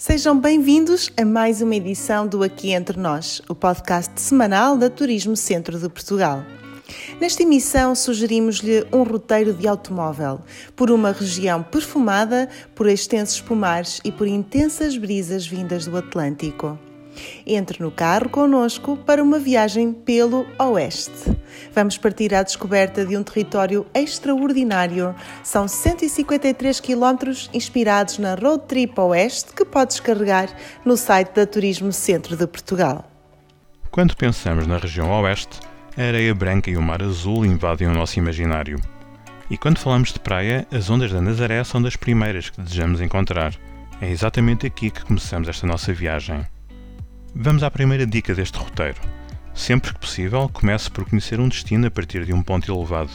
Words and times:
Sejam 0.00 0.40
bem-vindos 0.40 1.12
a 1.14 1.26
mais 1.26 1.60
uma 1.60 1.76
edição 1.76 2.26
do 2.26 2.42
Aqui 2.42 2.70
Entre 2.70 2.98
Nós, 2.98 3.42
o 3.50 3.54
podcast 3.54 4.18
semanal 4.18 4.74
da 4.74 4.88
Turismo 4.88 5.36
Centro 5.36 5.78
de 5.78 5.90
Portugal. 5.90 6.42
Nesta 7.20 7.42
emissão, 7.42 7.94
sugerimos-lhe 7.94 8.86
um 8.90 9.02
roteiro 9.02 9.52
de 9.52 9.68
automóvel 9.68 10.40
por 10.74 10.90
uma 10.90 11.12
região 11.12 11.62
perfumada 11.62 12.48
por 12.74 12.88
extensos 12.88 13.42
pomares 13.42 14.00
e 14.02 14.10
por 14.10 14.26
intensas 14.26 14.96
brisas 14.96 15.46
vindas 15.46 15.84
do 15.84 15.94
Atlântico. 15.94 16.78
Entre 17.46 17.82
no 17.82 17.90
carro 17.90 18.28
conosco 18.28 18.96
para 18.96 19.22
uma 19.22 19.38
viagem 19.38 19.92
pelo 19.92 20.46
Oeste. 20.58 21.36
Vamos 21.74 21.98
partir 21.98 22.34
à 22.34 22.42
descoberta 22.42 23.04
de 23.04 23.16
um 23.16 23.22
território 23.22 23.86
extraordinário. 23.94 25.14
São 25.42 25.68
153 25.68 26.80
quilómetros 26.80 27.50
inspirados 27.52 28.18
na 28.18 28.34
Road 28.34 28.64
Trip 28.66 28.98
Oeste 29.00 29.52
que 29.54 29.64
pode 29.64 29.90
descarregar 29.90 30.48
no 30.84 30.96
site 30.96 31.34
da 31.34 31.46
Turismo 31.46 31.92
Centro 31.92 32.36
de 32.36 32.46
Portugal. 32.46 33.10
Quando 33.90 34.16
pensamos 34.16 34.66
na 34.66 34.78
região 34.78 35.10
Oeste, 35.10 35.58
a 35.96 36.02
areia 36.02 36.34
branca 36.34 36.70
e 36.70 36.76
o 36.76 36.82
mar 36.82 37.02
azul 37.02 37.44
invadem 37.44 37.88
o 37.88 37.92
nosso 37.92 38.18
imaginário. 38.18 38.78
E 39.50 39.58
quando 39.58 39.78
falamos 39.78 40.12
de 40.12 40.20
praia, 40.20 40.64
as 40.70 40.88
ondas 40.88 41.10
da 41.10 41.20
Nazaré 41.20 41.62
são 41.64 41.82
das 41.82 41.96
primeiras 41.96 42.50
que 42.50 42.60
desejamos 42.60 43.00
encontrar. 43.00 43.52
É 44.00 44.08
exatamente 44.08 44.64
aqui 44.64 44.90
que 44.90 45.04
começamos 45.04 45.48
esta 45.48 45.66
nossa 45.66 45.92
viagem. 45.92 46.46
Vamos 47.34 47.62
à 47.62 47.70
primeira 47.70 48.04
dica 48.04 48.34
deste 48.34 48.58
roteiro. 48.58 49.00
Sempre 49.54 49.94
que 49.94 50.00
possível, 50.00 50.48
comece 50.52 50.90
por 50.90 51.08
conhecer 51.08 51.38
um 51.38 51.48
destino 51.48 51.86
a 51.86 51.90
partir 51.90 52.24
de 52.24 52.32
um 52.32 52.42
ponto 52.42 52.70
elevado. 52.70 53.10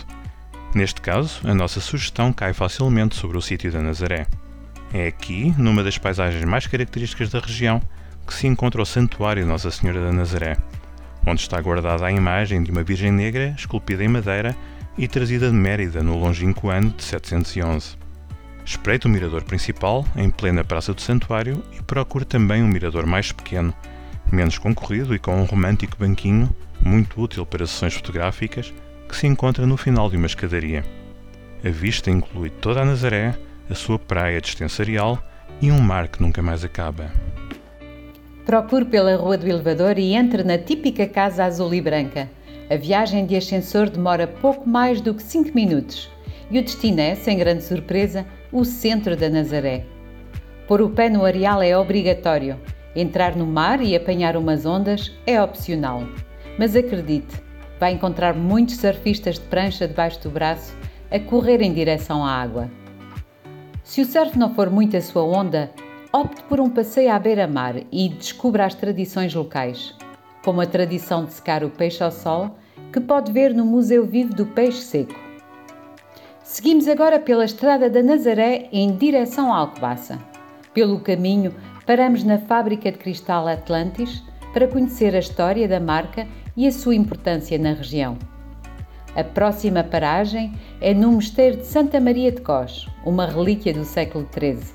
Neste 0.74 1.02
caso, 1.02 1.42
a 1.44 1.54
nossa 1.54 1.82
sugestão 1.82 2.32
cai 2.32 2.54
facilmente 2.54 3.16
sobre 3.16 3.38
o 3.38 3.42
sítio 3.42 3.72
da 3.72 3.82
Nazaré. 3.82 4.26
É 4.94 5.08
aqui, 5.08 5.54
numa 5.58 5.84
das 5.84 5.98
paisagens 5.98 6.46
mais 6.46 6.66
características 6.66 7.30
da 7.30 7.40
região, 7.40 7.82
que 8.26 8.34
se 8.34 8.48
encontra 8.48 8.82
o 8.82 8.86
Santuário 8.86 9.46
Nossa 9.46 9.70
Senhora 9.70 10.02
da 10.02 10.14
Nazaré, 10.14 10.58
onde 11.28 11.42
está 11.42 11.60
guardada 11.60 12.06
a 12.06 12.12
imagem 12.12 12.64
de 12.64 12.72
uma 12.72 12.84
Virgem 12.84 13.12
Negra 13.12 13.54
esculpida 13.58 14.04
em 14.04 14.08
madeira 14.08 14.56
e 14.98 15.10
trazida 15.10 15.50
de 15.50 15.56
Mérida 15.56 16.02
no 16.02 16.18
longínquo 16.18 16.70
ano 16.70 16.90
de 16.92 17.04
711. 17.04 17.98
Espreite 18.64 19.08
o 19.08 19.10
mirador 19.10 19.44
principal, 19.44 20.06
em 20.16 20.30
plena 20.30 20.64
Praça 20.64 20.94
do 20.94 21.02
Santuário, 21.02 21.62
e 21.78 21.84
procure 21.84 22.24
também 22.24 22.64
um 22.64 22.68
mirador 22.68 23.06
mais 23.06 23.32
pequeno, 23.32 23.74
menos 24.32 24.58
concorrido 24.58 25.14
e 25.14 25.20
com 25.20 25.36
um 25.36 25.44
romântico 25.44 25.98
banquinho, 25.98 26.50
muito 26.82 27.22
útil 27.22 27.46
para 27.46 27.66
sessões 27.66 27.94
fotográficas, 27.94 28.74
que 29.08 29.16
se 29.16 29.28
encontra 29.28 29.66
no 29.66 29.78
final 29.78 30.10
de 30.10 30.18
uma 30.18 30.26
escadaria. 30.26 30.84
A 31.64 31.70
vista 31.70 32.10
inclui 32.10 32.50
toda 32.50 32.82
a 32.82 32.86
Nazaré, 32.86 33.36
a 33.70 33.76
sua 33.76 33.98
praia 33.98 34.42
de 34.42 34.50
extensarial 34.50 35.22
e 35.62 35.72
um 35.72 35.80
mar 35.80 36.08
que 36.08 36.22
nunca 36.22 36.42
mais 36.42 36.64
acaba. 36.64 37.12
Procure 38.46 38.86
pela 38.86 39.16
Rua 39.16 39.38
do 39.38 39.48
Elevador 39.48 39.98
e 39.98 40.14
entre 40.14 40.44
na 40.44 40.58
típica 40.58 41.08
casa 41.08 41.46
azul 41.46 41.74
e 41.74 41.82
branca. 41.82 42.30
A 42.70 42.76
viagem 42.76 43.26
de 43.26 43.36
ascensor 43.36 43.90
demora 43.90 44.28
pouco 44.28 44.68
mais 44.68 45.02
do 45.02 45.14
que 45.14 45.24
5 45.24 45.52
minutos 45.56 46.12
e 46.52 46.60
o 46.60 46.64
destino 46.64 47.00
é, 47.00 47.16
sem 47.16 47.38
grande 47.38 47.64
surpresa, 47.64 48.26
o 48.52 48.64
centro 48.64 49.16
da 49.16 49.30
Nazaré. 49.30 49.86
Pôr 50.68 50.82
o 50.82 50.90
pé 50.90 51.10
no 51.10 51.26
areal 51.26 51.62
é 51.62 51.76
obrigatório 51.76 52.60
Entrar 52.96 53.36
no 53.36 53.46
mar 53.46 53.82
e 53.82 53.96
apanhar 53.96 54.38
umas 54.38 54.66
ondas 54.66 55.12
é 55.28 55.42
opcional. 55.42 56.04
Mas 56.58 56.76
acredite, 56.76 57.42
vai 57.80 57.92
encontrar 57.92 58.34
muitos 58.34 58.78
surfistas 58.78 59.36
de 59.36 59.42
prancha 59.42 59.88
debaixo 59.88 60.22
do 60.24 60.30
braço 60.30 60.74
a 61.12 61.20
correr 61.20 61.62
em 61.62 61.74
direção 61.74 62.24
à 62.24 62.32
água. 62.32 62.72
Se 63.84 64.02
o 64.02 64.06
surf 64.06 64.40
não 64.40 64.56
for 64.56 64.70
muito 64.70 64.96
a 64.96 65.02
sua 65.02 65.24
onda, 65.24 65.72
opte 66.12 66.42
por 66.44 66.60
um 66.60 66.70
passeio 66.70 67.12
à 67.12 67.20
beira-mar 67.20 67.76
e 67.92 68.10
descubra 68.10 68.66
as 68.66 68.74
tradições 68.74 69.34
locais, 69.34 69.94
como 70.44 70.62
a 70.62 70.66
tradição 70.66 71.26
de 71.26 71.34
secar 71.34 71.64
o 71.64 71.70
peixe 71.70 72.02
ao 72.02 72.12
sol, 72.12 72.56
que 72.94 73.02
pode 73.02 73.32
ver 73.32 73.54
no 73.54 73.66
Museu 73.66 74.06
Vivo 74.06 74.34
do 74.34 74.46
Peixe 74.46 74.80
Seco. 74.80 75.20
Seguimos 76.42 76.88
agora 76.88 77.20
pela 77.20 77.44
Estrada 77.44 77.90
da 77.90 78.02
Nazaré 78.02 78.70
em 78.72 78.96
direção 78.96 79.54
à 79.54 79.58
Alcobaça. 79.58 80.18
Pelo 80.74 81.00
caminho, 81.00 81.54
paramos 81.86 82.24
na 82.24 82.38
fábrica 82.40 82.92
de 82.92 82.98
cristal 82.98 83.48
Atlantis 83.48 84.24
para 84.54 84.68
conhecer 84.68 85.16
a 85.16 85.20
história 85.20 85.68
da 85.68 85.80
marca 85.80 86.28
e 86.58 86.68
a 86.68 86.72
sua 86.72 86.96
importância 86.96 87.58
na 87.58 87.74
região. 87.74 88.18
A 89.16 89.24
próxima 89.24 89.84
paragem 89.84 90.54
é 90.82 90.94
no 90.94 91.12
Mosteiro 91.12 91.58
de 91.58 91.66
Santa 91.66 92.00
Maria 92.00 92.32
de 92.32 92.42
Cós, 92.42 92.88
uma 93.06 93.26
relíquia 93.26 93.74
do 93.74 93.86
século 93.86 94.28
XIII. 94.34 94.74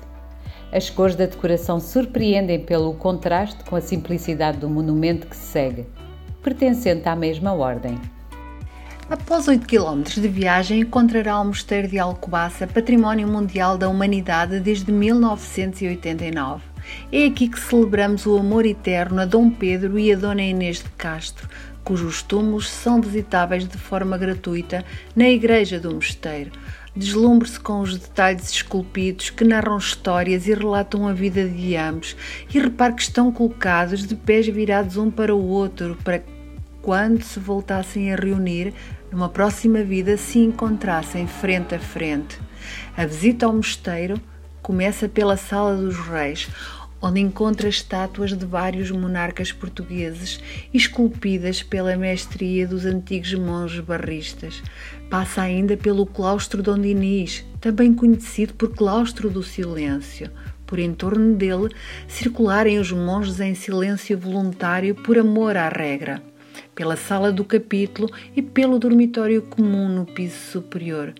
As 0.71 0.89
cores 0.89 1.15
da 1.15 1.25
decoração 1.25 1.79
surpreendem 1.79 2.59
pelo 2.61 2.93
contraste 2.93 3.63
com 3.65 3.75
a 3.75 3.81
simplicidade 3.81 4.57
do 4.57 4.69
monumento 4.69 5.27
que 5.27 5.35
se 5.35 5.45
segue, 5.45 5.85
pertencente 6.41 7.07
à 7.09 7.15
mesma 7.15 7.53
ordem. 7.53 7.99
Após 9.09 9.47
8 9.47 9.67
km 9.67 10.03
de 10.03 10.27
viagem, 10.29 10.79
encontrará 10.79 11.39
o 11.39 11.45
Mosteiro 11.45 11.89
de 11.89 11.99
Alcobaça, 11.99 12.65
Património 12.65 13.27
Mundial 13.27 13.77
da 13.77 13.89
Humanidade 13.89 14.61
desde 14.61 14.91
1989. 14.91 16.70
É 17.11 17.25
aqui 17.25 17.47
que 17.47 17.59
celebramos 17.59 18.25
o 18.25 18.37
amor 18.37 18.65
eterno 18.65 19.21
a 19.21 19.25
Dom 19.25 19.49
Pedro 19.49 19.97
e 19.99 20.11
a 20.11 20.15
Dona 20.15 20.41
Inês 20.41 20.77
de 20.77 20.89
Castro, 20.91 21.47
cujos 21.83 22.21
túmulos 22.21 22.69
são 22.69 23.01
visitáveis 23.01 23.67
de 23.67 23.77
forma 23.77 24.17
gratuita 24.17 24.85
na 25.15 25.29
Igreja 25.29 25.79
do 25.79 25.93
Mosteiro. 25.93 26.51
Deslumbre-se 26.95 27.59
com 27.59 27.79
os 27.79 27.97
detalhes 27.97 28.49
esculpidos 28.49 29.29
que 29.29 29.45
narram 29.45 29.77
histórias 29.77 30.47
e 30.47 30.53
relatam 30.53 31.07
a 31.07 31.13
vida 31.13 31.47
de 31.47 31.75
ambos, 31.75 32.15
e 32.53 32.59
repare 32.59 32.95
que 32.95 33.01
estão 33.01 33.31
colocados 33.31 34.05
de 34.05 34.15
pés 34.15 34.47
virados 34.47 34.97
um 34.97 35.09
para 35.09 35.33
o 35.33 35.47
outro, 35.47 35.97
para 36.03 36.21
quando 36.81 37.21
se 37.21 37.39
voltassem 37.39 38.11
a 38.11 38.15
reunir, 38.15 38.73
numa 39.11 39.29
próxima 39.29 39.83
vida 39.83 40.17
se 40.17 40.39
encontrassem 40.39 41.27
frente 41.27 41.75
a 41.75 41.79
frente. 41.79 42.39
A 42.95 43.05
visita 43.05 43.45
ao 43.45 43.53
mosteiro 43.53 44.19
começa 44.61 45.09
pela 45.09 45.37
Sala 45.37 45.75
dos 45.75 45.97
Reis, 45.97 46.47
onde 47.01 47.19
encontra 47.19 47.67
estátuas 47.67 48.37
de 48.37 48.45
vários 48.45 48.91
monarcas 48.91 49.51
portugueses 49.51 50.39
esculpidas 50.73 51.63
pela 51.63 51.97
mestria 51.97 52.67
dos 52.67 52.85
antigos 52.85 53.33
monges 53.33 53.79
barristas. 53.79 54.61
Passa 55.09 55.41
ainda 55.41 55.75
pelo 55.75 56.05
claustro 56.05 56.61
Dom 56.61 56.79
Dinis, 56.79 57.43
também 57.59 57.93
conhecido 57.93 58.53
por 58.53 58.75
claustro 58.75 59.29
do 59.29 59.41
silêncio. 59.41 60.29
Por 60.67 60.79
em 60.79 60.93
torno 60.93 61.35
dele 61.35 61.69
circularem 62.07 62.79
os 62.79 62.91
monges 62.91 63.39
em 63.39 63.55
silêncio 63.55 64.17
voluntário 64.17 64.95
por 64.95 65.17
amor 65.17 65.57
à 65.57 65.67
regra. 65.67 66.21
Pela 66.73 66.95
sala 66.95 67.31
do 67.31 67.43
capítulo 67.43 68.09
e 68.35 68.41
pelo 68.41 68.79
dormitório 68.79 69.41
comum 69.41 69.89
no 69.89 70.05
piso 70.05 70.37
superior. 70.51 71.13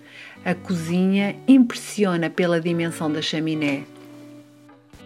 A 0.43 0.55
cozinha 0.55 1.35
impressiona 1.47 2.27
pela 2.27 2.59
dimensão 2.59 3.11
da 3.11 3.21
chaminé. 3.21 3.85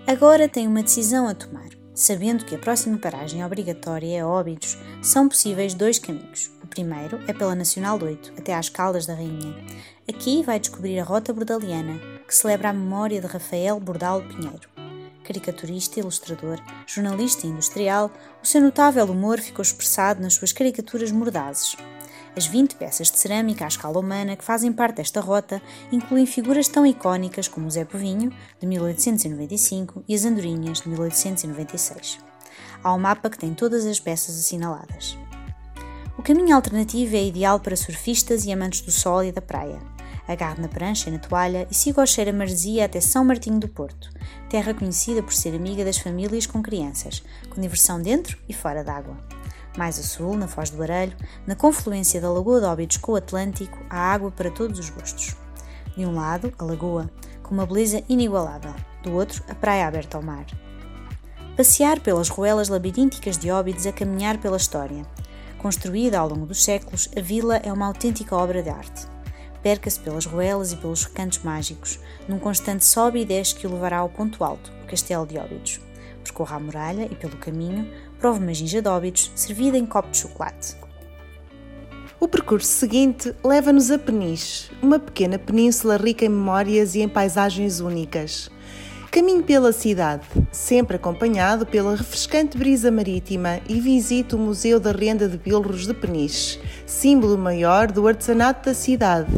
Agora 0.07 0.47
tem 0.47 0.65
uma 0.65 0.81
decisão 0.81 1.27
a 1.27 1.33
tomar. 1.33 1.67
Sabendo 1.93 2.45
que 2.45 2.55
a 2.55 2.59
próxima 2.59 2.97
paragem 2.97 3.43
obrigatória 3.43 4.17
é 4.17 4.23
Óbidos, 4.23 4.77
são 5.01 5.27
possíveis 5.27 5.73
dois 5.73 5.99
caminhos. 5.99 6.49
O 6.63 6.67
primeiro 6.67 7.19
é 7.27 7.33
pela 7.33 7.53
Nacional 7.53 8.01
8, 8.01 8.33
até 8.37 8.53
às 8.53 8.69
Caldas 8.69 9.05
da 9.05 9.13
Rainha. 9.13 9.55
Aqui 10.07 10.41
vai 10.41 10.57
descobrir 10.57 10.99
a 10.99 11.03
Rota 11.03 11.33
Bordaliana, 11.33 11.99
que 12.25 12.35
celebra 12.35 12.69
a 12.69 12.73
memória 12.73 13.19
de 13.19 13.27
Rafael 13.27 13.77
Bordal 13.77 14.21
Pinheiro. 14.21 14.69
Caricaturista, 15.25 15.99
ilustrador, 15.99 16.61
jornalista 16.87 17.45
e 17.45 17.49
industrial, 17.49 18.09
o 18.41 18.47
seu 18.47 18.61
notável 18.61 19.05
humor 19.05 19.41
ficou 19.41 19.63
expressado 19.63 20.21
nas 20.21 20.35
suas 20.35 20.53
caricaturas 20.53 21.11
mordazes, 21.11 21.75
as 22.35 22.45
20 22.47 22.75
peças 22.75 23.09
de 23.09 23.17
cerâmica 23.17 23.65
à 23.65 23.67
escala 23.67 23.99
humana 23.99 24.35
que 24.35 24.43
fazem 24.43 24.73
parte 24.73 24.97
desta 24.97 25.21
rota 25.21 25.61
incluem 25.91 26.25
figuras 26.25 26.67
tão 26.67 26.85
icónicas 26.85 27.47
como 27.47 27.67
o 27.67 27.71
Zé 27.71 27.85
Povinho, 27.85 28.31
de 28.59 28.67
1895, 28.67 30.03
e 30.07 30.13
as 30.13 30.25
Andorinhas, 30.25 30.81
de 30.81 30.89
1896. 30.89 32.19
Há 32.83 32.93
um 32.93 32.99
mapa 32.99 33.29
que 33.29 33.37
tem 33.37 33.53
todas 33.53 33.85
as 33.85 33.99
peças 33.99 34.37
assinaladas. 34.37 35.17
O 36.17 36.21
caminho 36.21 36.55
alternativo 36.55 37.15
é 37.15 37.23
ideal 37.23 37.59
para 37.59 37.75
surfistas 37.75 38.45
e 38.45 38.51
amantes 38.51 38.81
do 38.81 38.91
sol 38.91 39.23
e 39.23 39.31
da 39.31 39.41
praia. 39.41 39.79
Agarre 40.27 40.61
na 40.61 40.67
prancha 40.67 41.09
e 41.09 41.13
na 41.13 41.19
toalha 41.19 41.67
e 41.69 41.75
siga 41.75 42.01
o 42.01 42.05
cheiro 42.05 42.31
a 42.31 42.33
maresia 42.33 42.85
até 42.85 42.99
São 42.99 43.23
Martinho 43.23 43.59
do 43.59 43.69
Porto, 43.69 44.09
terra 44.49 44.73
conhecida 44.73 45.21
por 45.21 45.33
ser 45.33 45.55
amiga 45.55 45.85
das 45.85 45.97
famílias 45.97 46.45
com 46.45 46.61
crianças, 46.61 47.23
com 47.49 47.61
diversão 47.61 48.01
dentro 48.01 48.37
e 48.49 48.53
fora 48.53 48.83
d'água. 48.83 49.17
Mais 49.77 49.99
a 49.99 50.03
sul, 50.03 50.37
na 50.37 50.47
Foz 50.47 50.69
do 50.69 50.77
Barelho, 50.77 51.15
na 51.45 51.55
confluência 51.55 52.21
da 52.21 52.29
Lagoa 52.29 52.59
de 52.59 52.65
Óbidos 52.65 52.97
com 52.97 53.11
o 53.11 53.15
Atlântico, 53.15 53.77
há 53.89 54.13
água 54.13 54.31
para 54.31 54.49
todos 54.49 54.79
os 54.79 54.89
gostos. 54.89 55.35
De 55.97 56.05
um 56.05 56.15
lado, 56.15 56.53
a 56.57 56.63
lagoa, 56.63 57.09
com 57.41 57.53
uma 57.53 57.65
beleza 57.65 58.03
inigualável, 58.09 58.73
do 59.03 59.13
outro, 59.13 59.43
a 59.49 59.55
praia 59.55 59.87
aberta 59.87 60.17
ao 60.17 60.23
mar. 60.23 60.45
Passear 61.55 61.99
pelas 61.99 62.27
ruelas 62.27 62.67
labirínticas 62.67 63.37
de 63.37 63.49
Óbidos 63.49 63.85
a 63.87 63.93
caminhar 63.93 64.37
pela 64.39 64.57
história. 64.57 65.05
Construída 65.57 66.19
ao 66.19 66.27
longo 66.27 66.45
dos 66.45 66.63
séculos, 66.63 67.09
a 67.17 67.21
vila 67.21 67.57
é 67.57 67.71
uma 67.71 67.87
autêntica 67.87 68.35
obra 68.35 68.61
de 68.61 68.69
arte. 68.69 69.07
Perca-se 69.63 69.99
pelas 69.99 70.25
ruelas 70.25 70.73
e 70.73 70.77
pelos 70.77 71.05
recantos 71.05 71.39
mágicos, 71.39 71.99
num 72.27 72.37
constante 72.37 72.85
sobe 72.85 73.21
e 73.21 73.25
desce 73.25 73.55
que 73.55 73.65
o 73.65 73.71
levará 73.71 73.99
ao 73.99 74.09
ponto 74.09 74.43
alto, 74.43 74.71
o 74.83 74.87
Castelo 74.87 75.25
de 75.25 75.37
Óbidos. 75.37 75.79
Percorra 76.23 76.57
a 76.57 76.59
muralha 76.59 77.07
e, 77.09 77.15
pelo 77.15 77.37
caminho, 77.37 77.89
prove 78.19 78.39
uma 78.39 78.53
ginja 78.53 78.81
de 78.81 78.87
Óbidos 78.87 79.31
servida 79.35 79.77
em 79.77 79.85
copo 79.85 80.09
de 80.11 80.17
chocolate. 80.17 80.75
O 82.19 82.27
percurso 82.27 82.67
seguinte 82.67 83.35
leva-nos 83.43 83.91
a 83.91 83.99
Peniche, 83.99 84.71
uma 84.81 84.97
pequena 84.97 85.37
península 85.37 85.97
rica 85.97 86.25
em 86.25 86.29
memórias 86.29 86.95
e 86.95 87.01
em 87.01 87.09
paisagens 87.09 87.79
únicas. 87.79 88.49
Caminho 89.11 89.43
pela 89.43 89.71
cidade, 89.71 90.25
sempre 90.51 90.95
acompanhado 90.95 91.65
pela 91.65 91.95
refrescante 91.95 92.57
brisa 92.57 92.89
marítima 92.91 93.61
e 93.67 93.79
visito 93.79 94.35
o 94.35 94.39
Museu 94.39 94.79
da 94.79 94.91
Renda 94.91 95.27
de 95.29 95.37
Bilros 95.37 95.85
de 95.87 95.93
Peniche, 95.93 96.59
símbolo 96.85 97.37
maior 97.37 97.91
do 97.91 98.07
artesanato 98.07 98.65
da 98.65 98.73
cidade. 98.73 99.31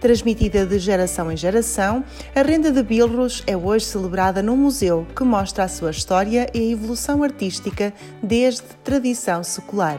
Transmitida 0.00 0.66
de 0.66 0.78
geração 0.78 1.32
em 1.32 1.36
geração, 1.36 2.04
a 2.34 2.42
renda 2.42 2.70
de 2.70 2.82
Bilros 2.82 3.42
é 3.46 3.56
hoje 3.56 3.86
celebrada 3.86 4.42
num 4.42 4.56
museu 4.56 5.06
que 5.16 5.24
mostra 5.24 5.64
a 5.64 5.68
sua 5.68 5.90
história 5.90 6.50
e 6.52 6.58
a 6.58 6.72
evolução 6.72 7.22
artística 7.22 7.94
desde 8.22 8.62
tradição 8.84 9.42
secular. 9.42 9.98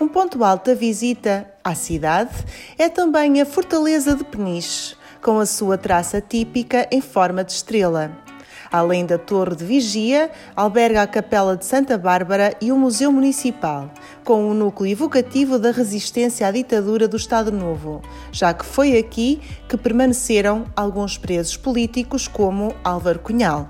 Um 0.00 0.08
ponto 0.08 0.42
alto 0.44 0.70
da 0.70 0.74
visita 0.74 1.46
à 1.64 1.74
cidade 1.74 2.32
é 2.78 2.88
também 2.88 3.40
a 3.40 3.46
Fortaleza 3.46 4.14
de 4.14 4.24
Peniche, 4.24 4.96
com 5.20 5.38
a 5.38 5.46
sua 5.46 5.76
traça 5.76 6.20
típica 6.20 6.88
em 6.90 7.00
forma 7.00 7.42
de 7.42 7.52
estrela. 7.52 8.21
Além 8.72 9.04
da 9.04 9.18
Torre 9.18 9.54
de 9.54 9.66
Vigia, 9.66 10.30
alberga 10.56 11.02
a 11.02 11.06
Capela 11.06 11.54
de 11.58 11.66
Santa 11.66 11.98
Bárbara 11.98 12.56
e 12.58 12.72
o 12.72 12.76
Museu 12.78 13.12
Municipal, 13.12 13.92
com 14.24 14.50
um 14.50 14.54
núcleo 14.54 14.90
evocativo 14.90 15.58
da 15.58 15.70
resistência 15.70 16.48
à 16.48 16.50
ditadura 16.50 17.06
do 17.06 17.18
Estado 17.18 17.52
Novo, 17.52 18.00
já 18.32 18.54
que 18.54 18.64
foi 18.64 18.96
aqui 18.96 19.42
que 19.68 19.76
permaneceram 19.76 20.64
alguns 20.74 21.18
presos 21.18 21.54
políticos 21.54 22.26
como 22.26 22.74
Álvaro 22.82 23.18
Cunhal. 23.18 23.68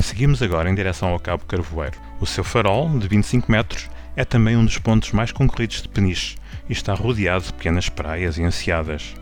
Seguimos 0.00 0.42
agora 0.42 0.68
em 0.68 0.74
direção 0.74 1.10
ao 1.10 1.20
Cabo 1.20 1.44
Carvoeiro. 1.46 1.96
O 2.20 2.26
seu 2.26 2.42
farol, 2.42 2.88
de 2.98 3.06
25 3.06 3.52
metros, 3.52 3.88
é 4.16 4.24
também 4.24 4.56
um 4.56 4.64
dos 4.64 4.78
pontos 4.78 5.12
mais 5.12 5.30
concorridos 5.30 5.82
de 5.82 5.88
Peniche 5.88 6.36
e 6.68 6.72
está 6.72 6.94
rodeado 6.94 7.44
de 7.44 7.52
pequenas 7.52 7.88
praias 7.88 8.38
e 8.38 8.42
enseadas. 8.42 9.14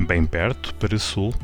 Bem 0.00 0.24
perto, 0.24 0.74
para 0.76 0.98
sul, 0.98 1.34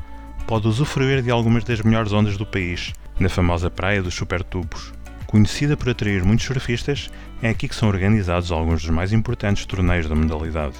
pode 0.49 0.67
usufruir 0.67 1.21
de 1.21 1.31
algumas 1.31 1.63
das 1.63 1.83
melhores 1.83 2.11
ondas 2.11 2.39
do 2.39 2.47
país, 2.47 2.95
na 3.21 3.29
famosa 3.29 3.71
Praia 3.71 4.03
dos 4.03 4.15
Supertubos. 4.15 4.95
Conhecida 5.27 5.77
por 5.77 5.91
atrair 5.91 6.25
muitos 6.25 6.47
surfistas, 6.47 7.11
é 7.43 7.51
aqui 7.51 7.69
que 7.69 7.75
são 7.75 7.87
organizados 7.87 8.51
alguns 8.51 8.81
dos 8.81 8.89
mais 8.89 9.13
importantes 9.13 9.67
torneios 9.67 10.09
da 10.09 10.15
modalidade. 10.15 10.77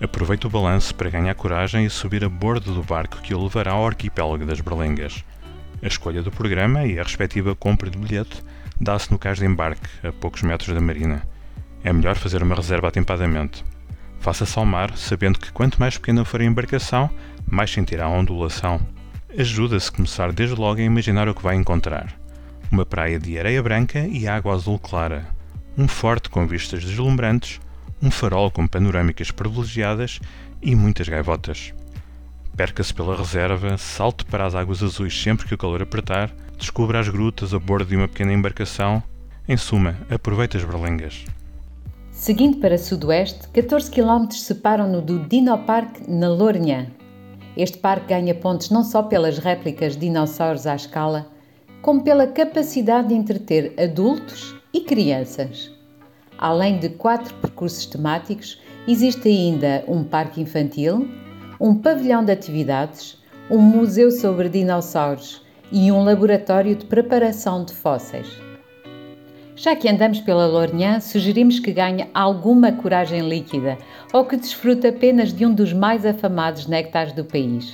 Aproveite 0.00 0.46
o 0.46 0.50
balanço 0.50 0.94
para 0.94 1.10
ganhar 1.10 1.34
coragem 1.34 1.86
e 1.86 1.90
subir 1.90 2.24
a 2.24 2.28
bordo 2.28 2.72
do 2.72 2.84
barco 2.84 3.20
que 3.20 3.34
o 3.34 3.42
levará 3.42 3.72
ao 3.72 3.84
arquipélago 3.84 4.46
das 4.46 4.60
Berlengas. 4.60 5.24
A 5.82 5.88
escolha 5.88 6.22
do 6.22 6.30
programa 6.30 6.86
e 6.86 7.00
a 7.00 7.02
respectiva 7.02 7.56
compra 7.56 7.90
de 7.90 7.98
bilhete 7.98 8.44
dá-se 8.80 9.10
no 9.10 9.18
cais 9.18 9.40
de 9.40 9.44
embarque, 9.44 9.88
a 10.06 10.12
poucos 10.12 10.42
metros 10.42 10.72
da 10.72 10.80
marina. 10.80 11.26
É 11.82 11.92
melhor 11.92 12.14
fazer 12.14 12.44
uma 12.44 12.54
reserva 12.54 12.86
atempadamente. 12.86 13.64
Faça-se 14.20 14.56
ao 14.56 14.64
mar, 14.64 14.96
sabendo 14.96 15.40
que 15.40 15.50
quanto 15.50 15.80
mais 15.80 15.98
pequena 15.98 16.24
for 16.24 16.40
a 16.40 16.44
embarcação, 16.44 17.10
mais 17.50 17.70
sentirá 17.70 18.06
a 18.06 18.10
ondulação. 18.10 18.80
Ajuda-se 19.36 19.88
a 19.88 19.92
começar 19.92 20.32
desde 20.32 20.54
logo 20.54 20.80
a 20.80 20.84
imaginar 20.84 21.28
o 21.28 21.34
que 21.34 21.42
vai 21.42 21.56
encontrar. 21.56 22.14
Uma 22.70 22.84
praia 22.84 23.18
de 23.18 23.38
areia 23.38 23.62
branca 23.62 24.00
e 24.06 24.28
água 24.28 24.54
azul 24.54 24.78
clara, 24.78 25.26
um 25.76 25.86
forte 25.86 26.28
com 26.28 26.46
vistas 26.46 26.84
deslumbrantes, 26.84 27.60
um 28.02 28.10
farol 28.10 28.50
com 28.50 28.66
panorâmicas 28.66 29.30
privilegiadas 29.30 30.20
e 30.60 30.74
muitas 30.74 31.08
gaivotas. 31.08 31.72
Perca-se 32.56 32.92
pela 32.92 33.16
reserva, 33.16 33.78
salte 33.78 34.24
para 34.24 34.44
as 34.44 34.54
águas 34.54 34.82
azuis 34.82 35.16
sempre 35.16 35.46
que 35.46 35.54
o 35.54 35.58
calor 35.58 35.82
apertar, 35.82 36.34
descubra 36.58 36.98
as 36.98 37.08
grutas 37.08 37.54
a 37.54 37.58
bordo 37.58 37.88
de 37.88 37.96
uma 37.96 38.08
pequena 38.08 38.32
embarcação. 38.32 39.02
Em 39.48 39.56
suma, 39.56 39.96
aproveite 40.10 40.56
as 40.56 40.64
berlengas. 40.64 41.24
Seguindo 42.10 42.58
para 42.58 42.76
sudoeste, 42.76 43.48
14 43.48 43.90
km 43.90 44.28
separam-no 44.32 45.00
do 45.00 45.20
Dino 45.20 45.56
Park 45.58 46.00
na 46.08 46.28
Lourinhã. 46.28 46.88
Este 47.56 47.78
parque 47.78 48.08
ganha 48.08 48.34
pontos 48.34 48.70
não 48.70 48.84
só 48.84 49.02
pelas 49.02 49.38
réplicas 49.38 49.94
de 49.94 50.00
dinossauros 50.00 50.66
à 50.66 50.74
escala, 50.74 51.26
como 51.82 52.02
pela 52.02 52.26
capacidade 52.26 53.08
de 53.08 53.14
entreter 53.14 53.74
adultos 53.78 54.54
e 54.72 54.80
crianças. 54.80 55.70
Além 56.36 56.78
de 56.78 56.88
quatro 56.90 57.34
percursos 57.36 57.86
temáticos, 57.86 58.60
existe 58.86 59.28
ainda 59.28 59.84
um 59.88 60.04
parque 60.04 60.40
infantil, 60.40 61.08
um 61.60 61.74
pavilhão 61.74 62.24
de 62.24 62.30
atividades, 62.30 63.18
um 63.50 63.58
museu 63.58 64.10
sobre 64.10 64.48
dinossauros 64.48 65.42
e 65.72 65.90
um 65.90 66.04
laboratório 66.04 66.76
de 66.76 66.86
preparação 66.86 67.64
de 67.64 67.72
fósseis. 67.72 68.47
Já 69.58 69.74
que 69.74 69.88
andamos 69.88 70.20
pela 70.20 70.46
Lourinhã, 70.46 71.00
sugerimos 71.00 71.58
que 71.58 71.72
ganhe 71.72 72.06
alguma 72.14 72.70
coragem 72.70 73.28
líquida 73.28 73.76
ou 74.12 74.24
que 74.24 74.36
desfrute 74.36 74.86
apenas 74.86 75.32
de 75.32 75.44
um 75.44 75.52
dos 75.52 75.72
mais 75.72 76.06
afamados 76.06 76.68
néctares 76.68 77.12
do 77.12 77.24
país. 77.24 77.72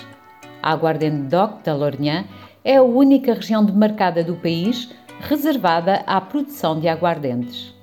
A 0.63 0.73
Aguardente 0.73 1.29
DOC 1.29 1.63
da 1.63 1.75
Lourinhã 1.75 2.25
é 2.65 2.77
a 2.77 2.83
única 2.83 3.35
região 3.35 3.63
demarcada 3.63 4.25
do 4.25 4.35
país 4.35 4.95
reservada 5.21 6.03
à 6.07 6.23
produção 6.23 6.81
de 6.81 6.89
aguardentes. 6.89 7.75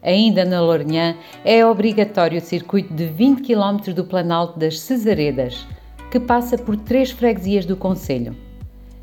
Ainda 0.00 0.44
na 0.44 0.60
Lourinhã, 0.60 1.16
é 1.44 1.66
obrigatório 1.66 2.38
o 2.38 2.40
circuito 2.40 2.94
de 2.94 3.06
20 3.06 3.42
km 3.42 3.92
do 3.92 4.04
Planalto 4.04 4.56
das 4.56 4.78
Cesaredas, 4.78 5.66
que 6.12 6.20
passa 6.20 6.56
por 6.56 6.76
três 6.76 7.10
freguesias 7.10 7.66
do 7.66 7.76
Conselho. 7.76 8.36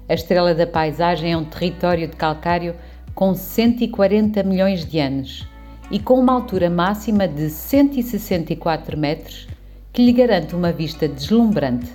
A 0.07 0.13
estrela 0.13 0.55
da 0.55 0.65
paisagem 0.65 1.33
é 1.33 1.37
um 1.37 1.43
território 1.43 2.07
de 2.07 2.15
calcário 2.15 2.73
com 3.19 3.35
140 3.35 4.43
milhões 4.43 4.85
de 4.85 4.97
anos 4.97 5.45
e 5.91 5.99
com 5.99 6.17
uma 6.17 6.31
altura 6.31 6.69
máxima 6.69 7.27
de 7.27 7.49
164 7.49 8.97
metros, 8.97 9.45
que 9.91 10.05
lhe 10.05 10.13
garante 10.13 10.55
uma 10.55 10.71
vista 10.71 11.05
deslumbrante. 11.05 11.91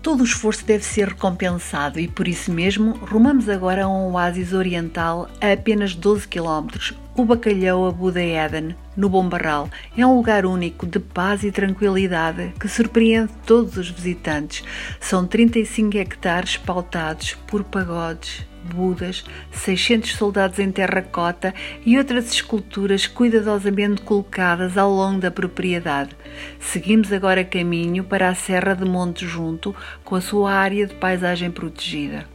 Todo 0.00 0.20
o 0.20 0.24
esforço 0.24 0.64
deve 0.64 0.84
ser 0.84 1.08
recompensado 1.08 1.98
e 1.98 2.06
por 2.06 2.28
isso 2.28 2.52
mesmo 2.52 2.92
rumamos 2.92 3.48
agora 3.48 3.86
a 3.86 3.88
um 3.88 4.12
oásis 4.12 4.52
oriental 4.52 5.28
a 5.40 5.50
apenas 5.50 5.96
12 5.96 6.28
km, 6.28 6.94
o 7.16 7.24
Bacalhau 7.24 7.88
Abu 7.88 8.16
Eden, 8.16 8.76
no 8.96 9.08
Bom 9.08 9.28
Barral. 9.28 9.68
É 9.98 10.06
um 10.06 10.14
lugar 10.14 10.46
único 10.46 10.86
de 10.86 11.00
paz 11.00 11.42
e 11.42 11.50
tranquilidade 11.50 12.54
que 12.60 12.68
surpreende 12.68 13.32
todos 13.44 13.76
os 13.76 13.90
visitantes. 13.90 14.62
São 15.00 15.26
35 15.26 15.98
hectares 15.98 16.56
pautados 16.56 17.36
por 17.48 17.64
pagodes, 17.64 18.46
Budas, 18.64 19.24
600 19.52 20.16
soldados 20.16 20.58
em 20.58 20.70
terracota 20.72 21.54
e 21.84 21.98
outras 21.98 22.32
esculturas 22.32 23.06
cuidadosamente 23.06 24.02
colocadas 24.02 24.78
ao 24.78 24.90
longo 24.90 25.20
da 25.20 25.30
propriedade. 25.30 26.16
Seguimos 26.58 27.12
agora 27.12 27.44
caminho 27.44 28.04
para 28.04 28.28
a 28.28 28.34
Serra 28.34 28.74
de 28.74 28.84
Monte 28.84 29.26
Junto, 29.26 29.74
com 30.02 30.14
a 30.14 30.20
sua 30.20 30.52
área 30.52 30.86
de 30.86 30.94
paisagem 30.94 31.50
protegida. 31.50 32.26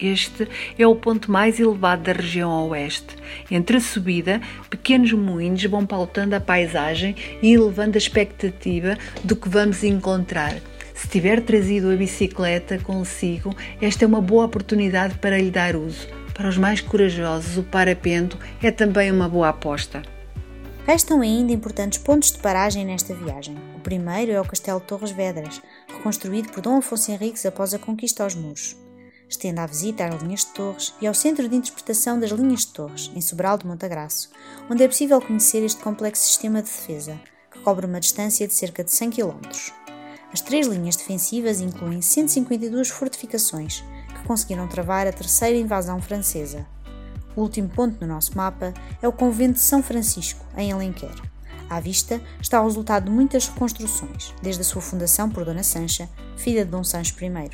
Este 0.00 0.46
é 0.78 0.86
o 0.86 0.94
ponto 0.94 1.30
mais 1.30 1.58
elevado 1.58 2.02
da 2.02 2.12
região 2.12 2.68
oeste. 2.68 3.16
Entre 3.50 3.78
a 3.78 3.80
subida, 3.80 4.40
pequenos 4.68 5.12
moinhos 5.12 5.64
vão 5.64 5.86
pautando 5.86 6.36
a 6.36 6.40
paisagem 6.40 7.16
e 7.42 7.52
elevando 7.52 7.96
a 7.96 7.98
expectativa 7.98 8.96
do 9.24 9.34
que 9.34 9.48
vamos 9.48 9.82
encontrar. 9.82 10.56
Se 10.96 11.06
tiver 11.08 11.42
trazido 11.42 11.90
a 11.90 11.94
bicicleta 11.94 12.78
consigo, 12.78 13.54
esta 13.82 14.04
é 14.04 14.08
uma 14.08 14.22
boa 14.22 14.46
oportunidade 14.46 15.18
para 15.18 15.36
lhe 15.36 15.50
dar 15.50 15.76
uso. 15.76 16.08
Para 16.32 16.48
os 16.48 16.56
mais 16.56 16.80
corajosos, 16.80 17.58
o 17.58 17.62
parapento 17.62 18.38
é 18.62 18.70
também 18.70 19.12
uma 19.12 19.28
boa 19.28 19.50
aposta. 19.50 20.02
Restam 20.86 21.20
ainda 21.20 21.52
importantes 21.52 21.98
pontos 21.98 22.32
de 22.32 22.38
paragem 22.38 22.86
nesta 22.86 23.14
viagem. 23.14 23.56
O 23.76 23.80
primeiro 23.80 24.32
é 24.32 24.40
o 24.40 24.44
Castelo 24.44 24.80
de 24.80 24.86
Torres 24.86 25.10
Vedras, 25.10 25.60
reconstruído 25.86 26.48
por 26.48 26.62
Dom 26.62 26.78
Afonso 26.78 27.12
Henriques 27.12 27.44
após 27.44 27.74
a 27.74 27.78
conquista 27.78 28.22
aos 28.22 28.34
muros. 28.34 28.74
Estenda 29.28 29.64
a 29.64 29.66
visita 29.66 30.06
às 30.06 30.22
linhas 30.22 30.40
de 30.40 30.52
torres 30.54 30.94
e 31.00 31.06
ao 31.06 31.12
Centro 31.12 31.46
de 31.46 31.56
Interpretação 31.56 32.18
das 32.18 32.30
Linhas 32.30 32.60
de 32.60 32.68
Torres, 32.68 33.10
em 33.14 33.20
Sobral 33.20 33.58
de 33.58 33.66
Montagraço, 33.66 34.30
onde 34.70 34.82
é 34.82 34.88
possível 34.88 35.20
conhecer 35.20 35.62
este 35.62 35.82
complexo 35.82 36.24
sistema 36.24 36.62
de 36.62 36.68
defesa, 36.68 37.20
que 37.52 37.58
cobre 37.60 37.84
uma 37.84 38.00
distância 38.00 38.46
de 38.46 38.54
cerca 38.54 38.82
de 38.82 38.92
100 38.92 39.10
km. 39.10 39.85
As 40.36 40.42
três 40.42 40.66
linhas 40.66 40.96
defensivas 40.96 41.62
incluem 41.62 42.02
152 42.02 42.90
fortificações, 42.90 43.82
que 44.06 44.26
conseguiram 44.26 44.68
travar 44.68 45.06
a 45.06 45.12
terceira 45.12 45.56
invasão 45.56 45.98
francesa. 45.98 46.66
O 47.34 47.40
último 47.40 47.70
ponto 47.70 47.98
no 48.02 48.12
nosso 48.12 48.36
mapa 48.36 48.74
é 49.00 49.08
o 49.08 49.12
Convento 49.12 49.54
de 49.54 49.60
São 49.60 49.82
Francisco, 49.82 50.44
em 50.54 50.70
Alenquer. 50.70 51.14
À 51.70 51.80
vista 51.80 52.20
está 52.38 52.60
o 52.60 52.66
resultado 52.66 53.06
de 53.06 53.10
muitas 53.10 53.48
reconstruções, 53.48 54.34
desde 54.42 54.60
a 54.60 54.64
sua 54.64 54.82
fundação 54.82 55.30
por 55.30 55.42
Dona 55.42 55.62
Sancha, 55.62 56.06
filha 56.36 56.66
de 56.66 56.70
Dom 56.70 56.84
Sancho 56.84 57.14
I. 57.24 57.50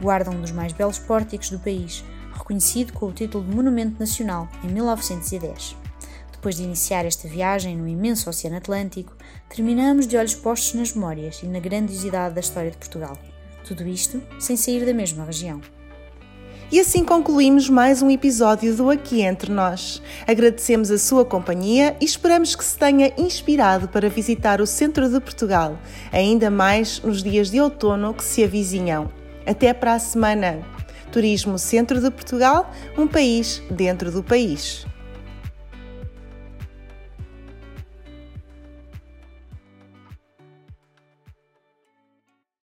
Guarda 0.00 0.30
um 0.30 0.40
dos 0.40 0.52
mais 0.52 0.72
belos 0.72 0.98
pórticos 0.98 1.50
do 1.50 1.58
país, 1.58 2.02
reconhecido 2.32 2.94
com 2.94 3.08
o 3.08 3.12
título 3.12 3.44
de 3.44 3.54
Monumento 3.54 4.00
Nacional 4.00 4.48
em 4.64 4.68
1910. 4.68 5.85
Depois 6.46 6.58
de 6.58 6.62
iniciar 6.62 7.04
esta 7.04 7.26
viagem 7.26 7.76
no 7.76 7.88
imenso 7.88 8.30
Oceano 8.30 8.58
Atlântico, 8.58 9.12
terminamos 9.48 10.06
de 10.06 10.16
olhos 10.16 10.36
postos 10.36 10.74
nas 10.74 10.92
memórias 10.92 11.42
e 11.42 11.46
na 11.46 11.58
grandiosidade 11.58 12.36
da 12.36 12.40
história 12.40 12.70
de 12.70 12.76
Portugal. 12.76 13.18
Tudo 13.66 13.84
isto 13.88 14.22
sem 14.38 14.56
sair 14.56 14.86
da 14.86 14.94
mesma 14.94 15.24
região. 15.24 15.60
E 16.70 16.78
assim 16.78 17.04
concluímos 17.04 17.68
mais 17.68 18.00
um 18.00 18.08
episódio 18.08 18.76
do 18.76 18.90
Aqui 18.90 19.22
Entre 19.22 19.50
Nós. 19.50 20.00
Agradecemos 20.24 20.88
a 20.92 20.98
sua 20.98 21.24
companhia 21.24 21.96
e 22.00 22.04
esperamos 22.04 22.54
que 22.54 22.64
se 22.64 22.78
tenha 22.78 23.12
inspirado 23.18 23.88
para 23.88 24.08
visitar 24.08 24.60
o 24.60 24.66
centro 24.68 25.08
de 25.08 25.18
Portugal, 25.18 25.76
ainda 26.12 26.48
mais 26.48 27.00
nos 27.00 27.24
dias 27.24 27.50
de 27.50 27.60
outono 27.60 28.14
que 28.14 28.22
se 28.22 28.44
avizinham. 28.44 29.10
Até 29.44 29.74
para 29.74 29.94
a 29.94 29.98
semana! 29.98 30.64
Turismo 31.10 31.58
Centro 31.58 32.00
de 32.00 32.08
Portugal, 32.08 32.70
um 32.96 33.08
país 33.08 33.60
dentro 33.68 34.12
do 34.12 34.22
país. 34.22 34.86